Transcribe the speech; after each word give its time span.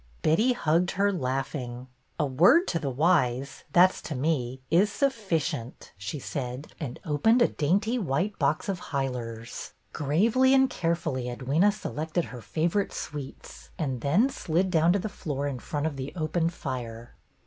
Betty 0.23 0.53
hugged 0.53 0.89
her, 0.97 1.13
laughing.' 1.13 1.87
A 2.19 2.25
word 2.25 2.67
to 2.69 2.79
the 2.79 2.89
wise 2.89 3.63
'—that 3.73 3.93
's 3.93 4.01
to 4.01 4.15
me 4.15 4.59
—'is 4.81 4.91
sufficient,'" 4.91 5.91
she 5.95 6.17
said, 6.17 6.73
and 6.79 6.99
opened 7.05 7.39
a 7.43 7.47
dainty 7.47 7.99
white 7.99 8.39
box 8.39 8.67
of 8.67 8.79
Huyler's. 8.89 9.73
Gravely 9.93 10.55
and 10.55 10.71
carefully 10.71 11.25
Edwyna 11.25 11.71
selected 11.71 12.25
her 12.25 12.41
favorite 12.41 12.93
sweets 12.93 13.69
and 13.77 14.01
then 14.01 14.31
slid 14.31 14.71
down 14.71 14.91
to 14.93 14.97
the 14.97 15.07
floor 15.07 15.45
in 15.47 15.59
front 15.59 15.85
of 15.85 15.97
the 15.97 16.11
open 16.15 16.49
fire. 16.49 17.13